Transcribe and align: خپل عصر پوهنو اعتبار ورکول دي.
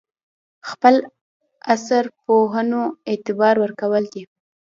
خپل 0.69 0.95
عصر 1.73 2.03
پوهنو 2.23 2.83
اعتبار 3.09 3.55
ورکول 3.59 4.03
دي. 4.13 4.23